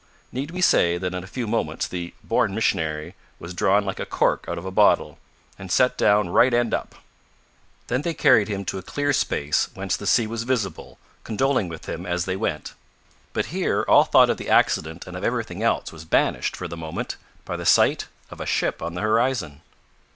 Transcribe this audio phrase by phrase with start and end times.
[0.31, 4.05] Need we say that in a few moments the "born mis'nary" was drawn like a
[4.07, 5.19] cork out of a bottle,
[5.59, 6.95] and set down right end up?
[7.85, 11.87] Then they carried him to a clear space, whence the sea was visible, condoling with
[11.87, 12.73] him as they went;
[13.31, 16.75] but here all thought of the accident and of everything else was banished, for the
[16.75, 17.15] moment
[17.45, 19.61] by the sight of a ship on the horizon!